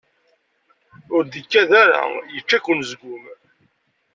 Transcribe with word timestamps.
Ur 1.15 1.23
d-ikad 1.25 1.71
ara 1.83 1.99
yečča-k 2.33 2.65
unezgum. 2.71 3.23